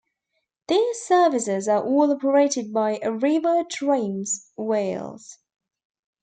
[0.67, 5.37] These services are all operated by Arriva Trains Wales.